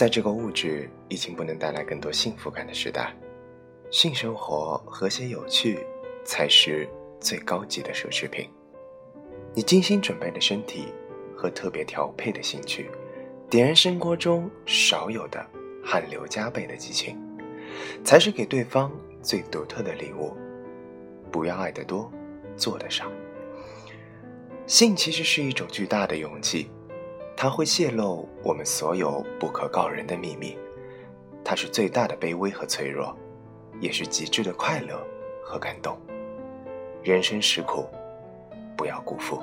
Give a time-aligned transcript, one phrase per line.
[0.00, 3.14] 在这个物质已经不能带来更多幸福感的时代，
[3.90, 5.78] 性生活和谐有趣
[6.24, 6.88] 才是
[7.20, 8.48] 最高级的奢侈品。
[9.52, 10.86] 你精心准备的身体
[11.36, 12.90] 和特别调配的兴趣，
[13.50, 15.46] 点燃生活中少有的
[15.84, 17.18] 汗流浃背的激情，
[18.02, 20.34] 才是给对方最独特的礼物。
[21.30, 22.10] 不要爱得多，
[22.56, 23.04] 做得少。
[24.66, 26.70] 性其实是一种巨大的勇气，
[27.42, 30.58] 它会泄露我们所有不可告人的秘密。
[31.42, 33.16] 它是最大的卑微和脆弱，
[33.80, 35.02] 也是极致的快乐
[35.42, 35.98] 和感动。
[37.02, 37.88] 人生实苦。
[38.76, 39.42] 不要辜负。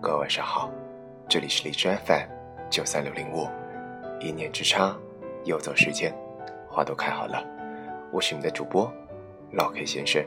[0.00, 0.68] 各位晚上好，
[1.28, 2.28] 这里是荔枝 FM
[2.68, 3.46] 九三六零五，
[4.20, 4.96] 一念之差，
[5.44, 6.12] 游走时间，
[6.68, 7.40] 花都开好了。
[8.12, 8.92] 我是你的主播
[9.52, 10.24] 老 K 先生，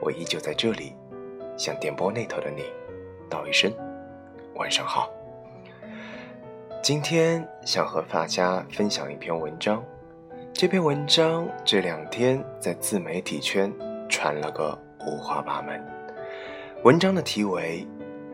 [0.00, 0.94] 我依旧在这里，
[1.54, 2.64] 向电波那头的你
[3.28, 3.70] 道一声
[4.54, 5.13] 晚上好。
[6.84, 9.82] 今天想和大家分享一篇文章，
[10.52, 13.72] 这篇文章这两天在自媒体圈
[14.06, 15.82] 传了个五花八门。
[16.82, 17.86] 文章的题为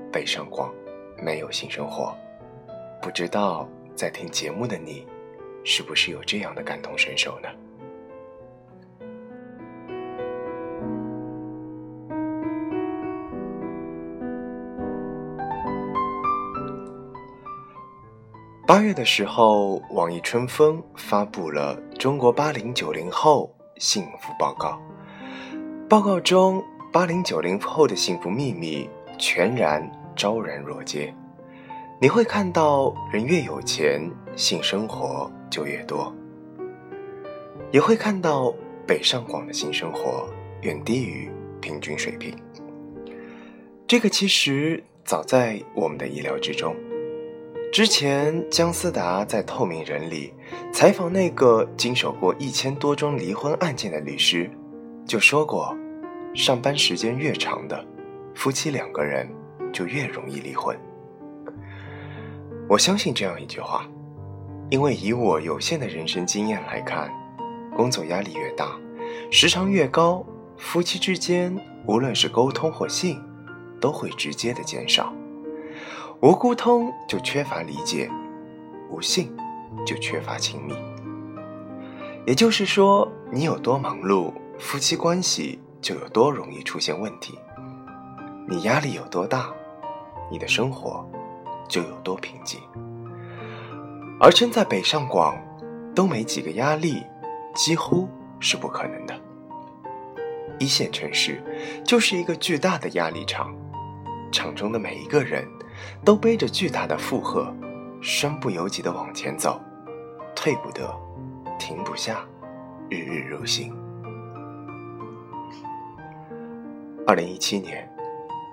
[0.10, 0.74] 《北上广
[1.16, 2.12] 没有性生活》，
[3.00, 5.06] 不知道在听节目的你，
[5.62, 7.48] 是不是有这样的感同身受呢？
[18.70, 24.80] 八月的时候，网易春风发布了《中国八零九零后幸福报告》，
[25.88, 26.62] 报告中。
[26.92, 31.12] 八零九零后的幸福秘密全然昭然若揭，
[32.00, 36.12] 你会看到人越有钱，性生活就越多；
[37.72, 38.54] 也会看到
[38.86, 40.28] 北上广的性生活
[40.62, 41.28] 远低于
[41.60, 42.38] 平均水平。
[43.88, 46.72] 这个其实早在我们的意料之中。
[47.72, 50.34] 之前姜思达在《透明人》里
[50.72, 54.50] 采访那个经手过一千多宗离婚案件的律师，
[55.06, 55.76] 就说过。
[56.32, 57.84] 上班时间越长的
[58.36, 59.28] 夫妻两个人
[59.72, 60.76] 就越容易离婚。
[62.68, 63.88] 我相信这样一句话，
[64.68, 67.08] 因为以我有限的人生经验来看，
[67.76, 68.78] 工作压力越大，
[69.30, 70.24] 时长越高，
[70.56, 73.20] 夫妻之间无论是沟通或性，
[73.80, 75.12] 都会直接的减少。
[76.22, 78.10] 无沟通就缺乏理解，
[78.90, 79.34] 无性
[79.86, 80.74] 就缺乏亲密。
[82.26, 85.58] 也就是说，你有多忙碌，夫妻关系。
[85.82, 87.38] 就有多容易出现问题。
[88.46, 89.50] 你压力有多大，
[90.30, 91.10] 你的生活
[91.66, 92.60] 就有多平静。
[94.20, 95.34] 而身在北上广，
[95.94, 97.02] 都没几个压力，
[97.54, 98.06] 几乎
[98.40, 99.18] 是不可能的。
[100.58, 101.42] 一线城市
[101.82, 103.56] 就是一个巨大的压力场，
[104.30, 105.48] 场中的每一个人
[106.04, 107.54] 都背着巨大的负荷，
[108.00, 109.60] 身不由己的往前走，
[110.34, 110.88] 退不得，
[111.58, 112.24] 停不下，
[112.88, 113.72] 日日如新。
[117.06, 117.90] 二零一七年，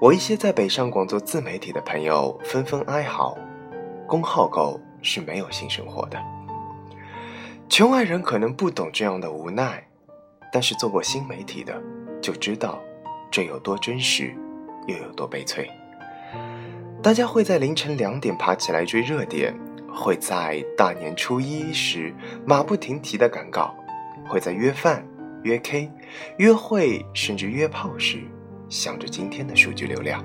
[0.01, 3.37] 我一些在北上广做自媒体的朋友纷纷哀嚎
[4.07, 6.17] ：“公号狗是没有性生活的。”
[7.69, 9.85] 圈外人可能不懂这样的无奈，
[10.51, 11.79] 但是做过新媒体的
[12.21, 12.79] 就知道
[13.29, 14.33] 这有多真实，
[14.87, 15.69] 又有多悲催。
[17.07, 19.57] 大家会在凌晨两点爬起来追热点，
[19.89, 22.13] 会在大年初一时
[22.45, 23.73] 马不停蹄的赶稿，
[24.27, 25.07] 会在约饭、
[25.43, 25.89] 约 K、
[26.35, 28.19] 约会甚至约炮时。
[28.67, 30.21] 想着今天的数据流量，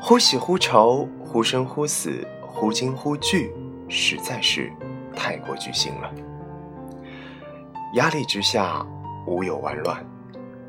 [0.00, 3.52] 忽喜忽愁，忽生忽死，忽惊忽惧，
[3.90, 4.72] 实在是
[5.14, 6.10] 太过巨星了。
[7.92, 8.86] 压力之下，
[9.26, 10.02] 无有完乱。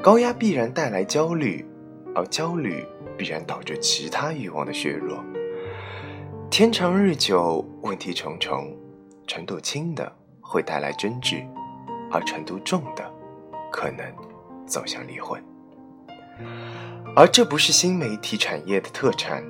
[0.02, 1.66] 高压必然带来焦虑，
[2.14, 2.86] 而焦虑
[3.18, 5.24] 必然导致其他欲望的削弱。
[6.50, 8.76] 天长日久，问题重重。
[9.26, 11.42] 程度轻的会带来争执，
[12.12, 13.10] 而程度重的，
[13.72, 14.06] 可能
[14.68, 15.42] 走向离婚。
[17.16, 19.42] 而这不是新媒体产业的特产，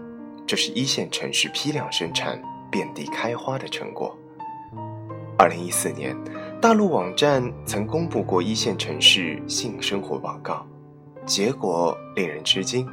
[0.45, 2.39] 这是一线城市批量生产、
[2.69, 4.15] 遍地开花的成果。
[5.39, 6.15] 二零一四年，
[6.61, 10.65] 大陆网站曾公布过一线城市性生活报告，
[11.25, 12.87] 结果令人吃惊。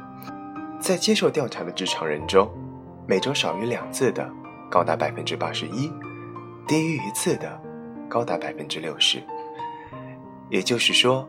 [0.81, 2.51] 在接受调查的职场人中，
[3.07, 4.27] 每周少于两次的
[4.69, 5.93] 高达百分之八十一，
[6.67, 7.61] 低于一次的
[8.09, 9.21] 高达百分之六十。
[10.49, 11.27] 也就是说。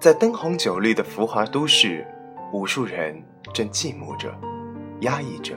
[0.00, 2.06] 在灯红酒绿的浮华都市，
[2.52, 3.24] 无数人
[3.54, 4.38] 正寂寞着、
[5.00, 5.54] 压抑着，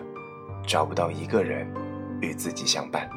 [0.66, 1.70] 找不到一个人
[2.22, 3.10] 与自己相伴。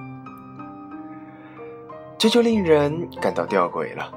[2.19, 4.13] 这就令人感到吊诡了。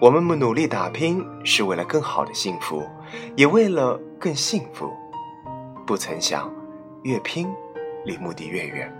[0.00, 2.82] 我们努力打拼是为了更好的幸福，
[3.36, 4.92] 也为了更幸福，
[5.86, 6.52] 不曾想，
[7.02, 7.48] 越拼
[8.04, 8.92] 离目的越远。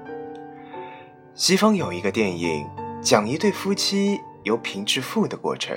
[1.34, 2.69] 西方有一个电影，
[3.00, 5.76] 讲一对夫妻由贫致富的过程。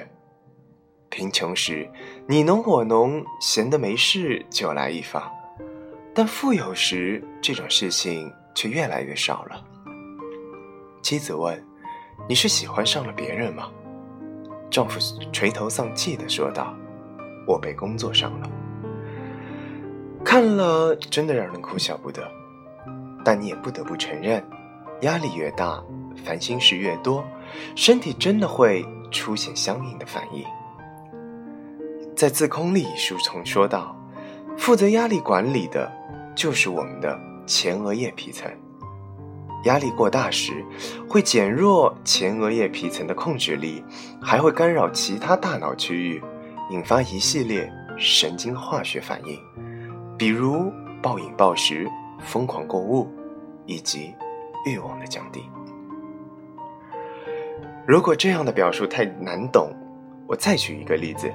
[1.09, 1.89] 贫穷时，
[2.27, 5.31] 你侬我侬，闲得没事就来一发；
[6.13, 9.63] 但富有时，这种事情却越来越少了。
[11.01, 11.63] 妻子问
[12.27, 13.71] ：“你是喜欢上了别人吗？”
[14.69, 14.99] 丈夫
[15.31, 16.75] 垂头丧气地说道
[17.47, 18.49] ：“我被工作伤了。”
[20.25, 22.29] 看了，真的让人哭笑不得。
[23.23, 24.43] 但你也不得不承认。
[25.01, 25.81] 压力越大，
[26.25, 27.23] 烦心事越多，
[27.75, 30.43] 身体真的会出现相应的反应。
[32.15, 33.95] 在《自控力》一书中说道，
[34.57, 35.91] 负责压力管理的，
[36.33, 38.49] 就是我们的前额叶皮层。
[39.65, 40.63] 压力过大时，
[41.09, 43.83] 会减弱前额叶皮层的控制力，
[44.21, 46.23] 还会干扰其他大脑区域，
[46.69, 49.39] 引发一系列神经化学反应，
[50.17, 50.71] 比如
[51.01, 51.89] 暴饮暴食、
[52.19, 53.07] 疯狂购物，
[53.65, 54.13] 以及。
[54.67, 55.47] 欲望的降低。
[57.85, 59.71] 如果这样的表述太难懂，
[60.27, 61.31] 我再举一个例子。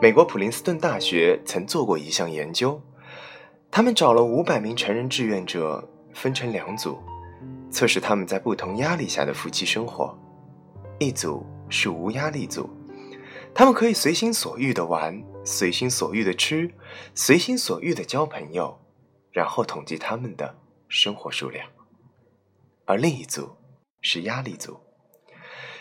[0.00, 2.80] 美国普林斯顿大学曾做过一项研究，
[3.70, 6.96] 他们找了五百名成人志愿者，分成两组，
[7.70, 10.18] 测试他们在不同压力下的夫妻生活。
[10.98, 12.66] 一组是无压力组，
[13.52, 16.72] 他们可以随心所欲的玩，随心所欲的吃，
[17.14, 18.80] 随心所欲的交朋友，
[19.32, 20.56] 然后统计他们的
[20.88, 21.68] 生活数量。
[22.84, 23.56] 而另一组
[24.00, 24.80] 是压力组，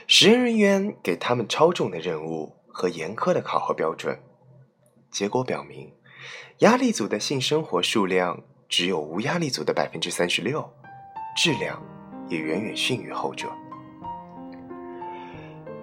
[0.08, 4.20] 实验人员给他们超重的任务和严苛的考核标准，
[5.12, 5.94] 结果表明，
[6.60, 10.68] 压力组的性生活数量只有无压力组的百分之三十六，
[11.36, 11.82] 质量
[12.28, 13.48] 也远远逊于后者。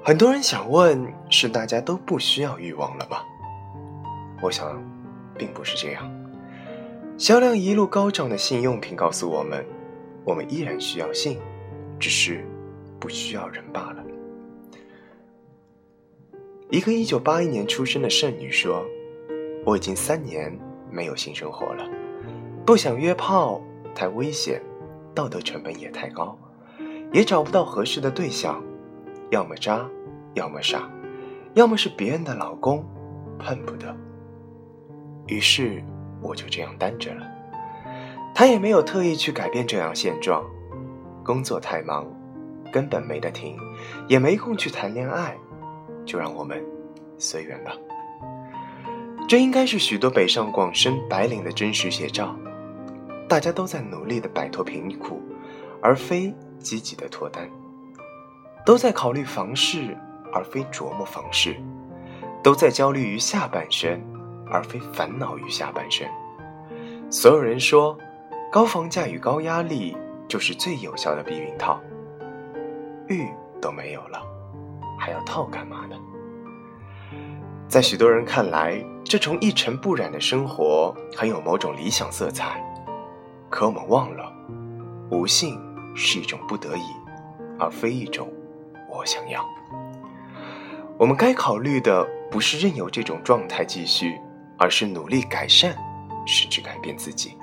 [0.04, 3.22] 很多人想问：是大家都不需要欲望了吗？
[4.40, 4.82] 我想，
[5.36, 6.10] 并不是这样。
[7.16, 9.64] 销量一路高涨的性用品告诉我们。
[10.24, 11.38] 我们依然需要性，
[11.98, 12.44] 只是
[13.00, 14.04] 不需要人罢了。
[16.68, 18.84] 一个一九八一年出生的剩女说
[19.64, 20.54] ：“我已经三年
[20.90, 21.88] 没有性生活了，
[22.66, 23.58] 不想约炮，
[23.94, 24.60] 太危险，
[25.14, 26.38] 道德成本也太高，
[27.10, 28.62] 也找不到合适的对象，
[29.30, 29.88] 要么渣，
[30.34, 30.90] 要么傻，
[31.54, 32.84] 要么是别人的老公，
[33.38, 33.96] 碰不得。
[35.28, 35.82] 于是
[36.20, 37.26] 我就这样单着了。”
[38.34, 40.44] 他也没有特意去改变这样现状，
[41.24, 42.06] 工作太忙，
[42.72, 43.56] 根本没得停，
[44.06, 45.36] 也没空去谈恋爱，
[46.04, 46.64] 就让我们
[47.18, 47.72] 随缘吧。
[49.28, 52.34] 这应该是许多北上广深白领的真实写照，
[53.28, 55.20] 大家都在努力的摆脱贫苦，
[55.82, 57.44] 而非积极的脱单；
[58.64, 59.96] 都在考虑房事，
[60.32, 61.54] 而非琢磨房事；
[62.42, 64.00] 都在焦虑于下半生，
[64.50, 66.06] 而非烦恼于下半生。
[67.10, 67.98] 所有人说。
[68.50, 69.94] 高房价与高压力
[70.26, 71.78] 就是最有效的避孕套。
[73.06, 73.28] 玉
[73.60, 74.22] 都没有了，
[74.98, 75.94] 还要套干嘛呢？
[77.68, 82.64] 在许多人看来，这种一尘不染的生活很有某种理想色彩。
[83.50, 84.32] 可我们忘了，
[85.10, 85.60] 无性
[85.94, 86.86] 是一种不得已，
[87.58, 88.32] 而非一种
[88.88, 89.44] 我想要。
[90.96, 94.18] 我们该考虑的不是任由这种状态继续，
[94.58, 95.74] 而是努力改善，
[96.26, 97.36] 甚至改变自己。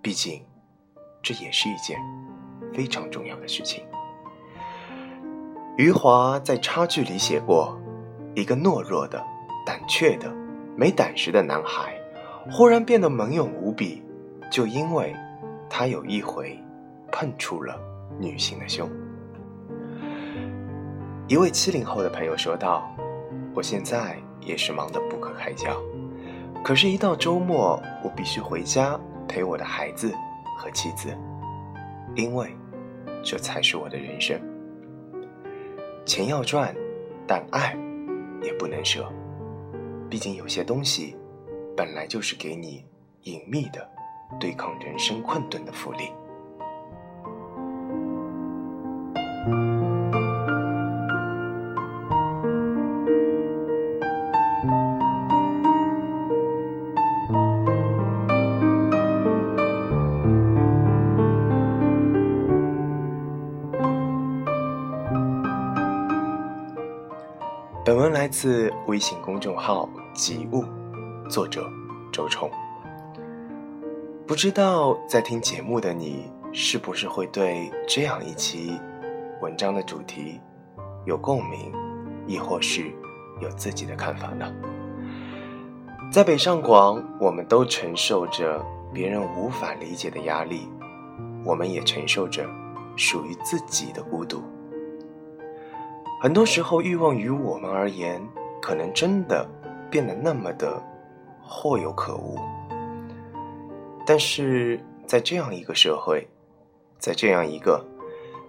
[0.00, 0.42] 毕竟，
[1.22, 1.98] 这也是一件
[2.72, 3.84] 非常重要的事情。
[5.76, 7.78] 余华在《差距》里写过，
[8.34, 9.22] 一个懦弱的、
[9.66, 10.32] 胆怯的、
[10.76, 11.94] 没胆识的男孩，
[12.50, 14.02] 忽然变得猛勇无比，
[14.50, 15.14] 就因为
[15.68, 16.58] 他有一回
[17.10, 17.78] 碰触了
[18.18, 18.88] 女性的胸。
[21.26, 22.88] 一位七零后的朋友说道
[23.54, 25.76] ：“我现在也是忙得不可开交，
[26.62, 30.14] 可是，一到周末，我必须回家。”陪我的孩子
[30.56, 31.08] 和妻子，
[32.14, 32.54] 因为
[33.24, 34.38] 这才是我的人生。
[36.04, 36.72] 钱要赚，
[37.26, 37.74] 但爱
[38.42, 39.10] 也不能舍。
[40.10, 41.16] 毕竟有些东西
[41.74, 42.84] 本来就是给你
[43.22, 43.88] 隐秘的
[44.38, 46.12] 对抗人生困顿的福利。
[67.94, 70.64] 本文来自微信公众号“极物”，
[71.30, 71.70] 作者
[72.10, 72.50] 周冲。
[74.26, 78.80] 不知道在听节目的你，是不是会对这样一期
[79.40, 80.40] 文章的主题
[81.04, 81.72] 有共鸣，
[82.26, 82.90] 亦或是
[83.40, 84.52] 有自己的看法呢？
[86.10, 88.60] 在北上广，我们都承受着
[88.92, 90.68] 别人无法理解的压力，
[91.44, 92.44] 我们也承受着
[92.96, 94.42] 属于自己的孤独。
[96.24, 98.18] 很多时候，欲望于我们而言，
[98.62, 99.46] 可能真的
[99.90, 100.82] 变得那么的
[101.42, 102.38] 或有可无。
[104.06, 106.26] 但是在这样一个社会，
[106.98, 107.84] 在这样一个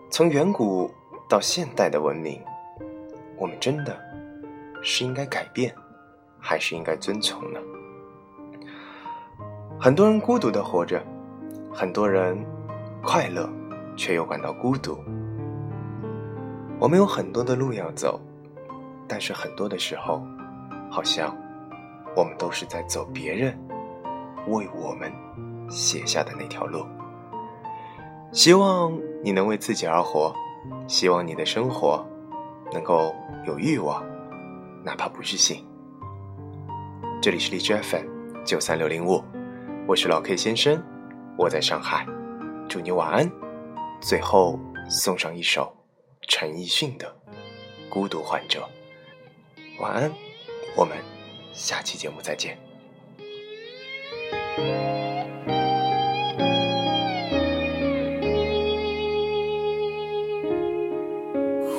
[0.10, 0.90] 从远古
[1.28, 2.42] 到现代的文明，
[3.36, 3.94] 我们真的
[4.82, 5.76] 是应该改变，
[6.40, 7.60] 还是应该遵从呢？
[9.78, 11.04] 很多人孤独的活着，
[11.74, 12.42] 很多人
[13.04, 13.50] 快乐，
[13.98, 14.98] 却又感到孤独。
[16.78, 18.20] 我们有很多的路要走，
[19.08, 20.22] 但是很多的时候，
[20.92, 21.36] 好像
[22.16, 23.58] 我们都是在走别人
[24.48, 25.12] 为我们
[25.70, 26.86] 写下的那条路。
[28.34, 28.92] 希望
[29.24, 30.36] 你能为自己而活，
[30.86, 32.06] 希望你的生活
[32.74, 33.16] 能够
[33.48, 34.04] 有欲望，
[34.84, 35.66] 哪怕不是性。
[37.22, 38.06] 这里是荔枝 FM
[38.44, 39.24] 九三六零五，
[39.88, 40.84] 我是老 K 先生，
[41.38, 42.06] 我在上海，
[42.68, 43.32] 祝你晚安。
[44.02, 45.74] 最后送上一首。
[46.28, 47.08] 陈奕迅的
[47.90, 48.68] 《孤独患者》，
[49.82, 50.12] 晚安，
[50.76, 50.98] 我们
[51.54, 52.58] 下期节目再见。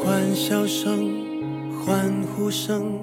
[0.02, 3.00] 欢笑声、欢呼声，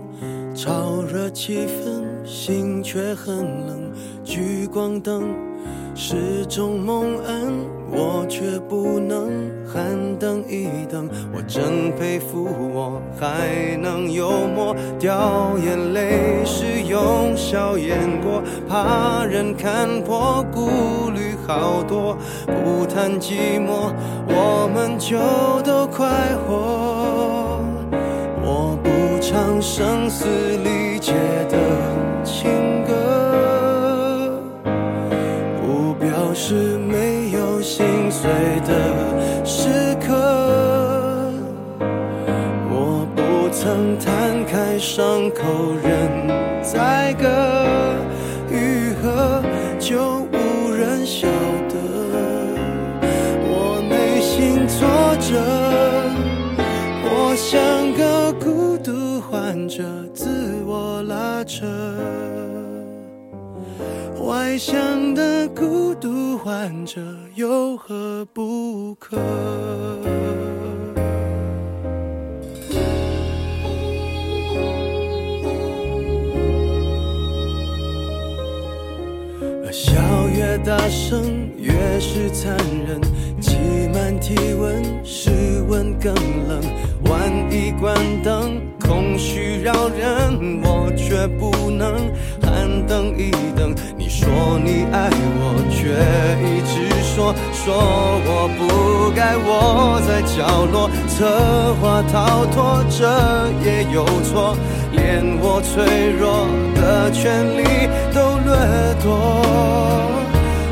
[0.55, 3.93] 炒热气氛，心却很冷。
[4.23, 5.52] 聚光灯。
[5.95, 7.53] 是种蒙恩，
[7.91, 9.29] 我却不能
[9.65, 9.83] 喊
[10.17, 11.07] 等一等。
[11.33, 22.17] 我真佩服，我还能幽默，掉眼泪是用笑掩过，怕人看破，顾虑好多。
[22.47, 23.93] 不谈寂寞，
[24.27, 25.17] 我们就
[25.61, 26.07] 都快
[26.47, 27.61] 活。
[28.41, 28.89] 我不
[29.21, 30.25] 唱声嘶
[30.57, 31.13] 力竭
[31.49, 31.57] 的
[32.23, 32.62] 情。
[38.13, 38.29] 碎
[38.61, 38.71] 的
[39.43, 40.13] 时刻，
[42.69, 45.41] 我不曾摊开伤口
[45.83, 45.91] 任
[46.61, 47.25] 宰割，
[48.51, 49.41] 愈合
[49.79, 51.27] 就无人晓
[51.69, 51.75] 得。
[53.49, 54.87] 我内心挫
[55.19, 55.41] 折，
[57.03, 60.29] 我像个孤独患者，自
[60.67, 61.65] 我拉扯。
[64.25, 67.01] 外向的孤独患者
[67.35, 69.17] 有何不可？
[79.71, 79.93] 笑
[80.29, 82.55] 越大声，越是残
[82.87, 83.01] 忍。
[83.41, 83.57] 挤
[83.93, 85.31] 满体温，室
[85.67, 86.13] 温更
[86.47, 86.61] 冷。
[87.09, 91.95] 万一关灯，空虚扰人，我却不能
[92.41, 93.73] 喊等一等。
[94.13, 95.09] 说你爱
[95.41, 95.89] 我，却
[96.45, 97.65] 一直说说
[98.25, 103.09] 我不该窝在角落，策划逃脱，这
[103.65, 104.55] 也有错，
[104.91, 107.63] 连我脆弱的权利
[108.13, 108.53] 都掠
[109.01, 109.09] 夺。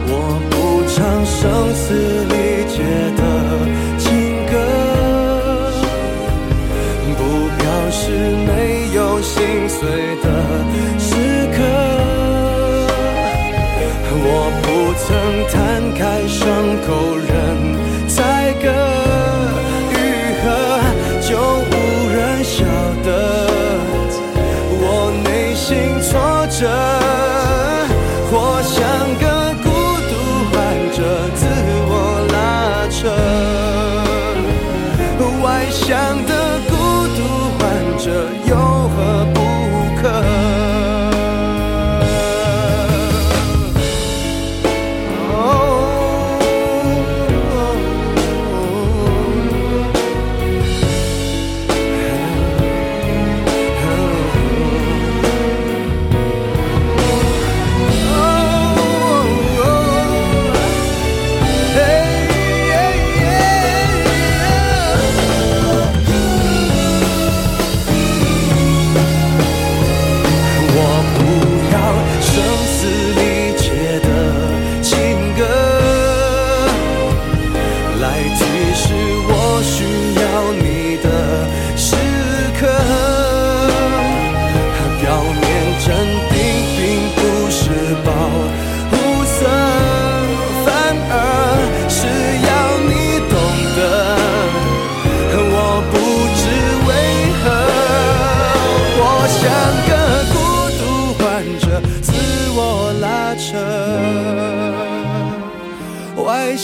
[0.05, 0.13] 我
[0.51, 1.41] 不唱声
[1.73, 1.81] 嘶
[2.29, 2.77] 力竭
[3.17, 3.19] 的
[3.97, 4.05] 情
[4.51, 4.53] 歌，
[7.17, 7.19] 不
[7.57, 8.13] 表示
[8.45, 9.79] 没有心碎
[10.21, 10.29] 的
[16.83, 17.30] 伤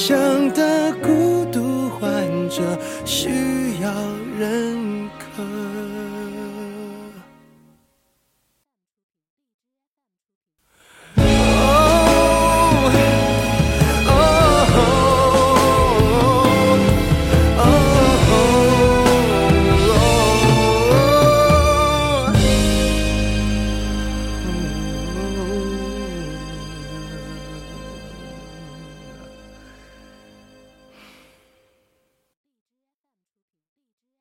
[0.07, 2.09] 像的孤独患
[2.49, 2.63] 者
[3.03, 3.27] 需
[3.81, 3.91] 要
[4.39, 5.66] 认可。